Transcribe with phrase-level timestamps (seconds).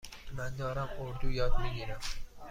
[0.31, 1.99] من دارم اردو یاد می گیرم.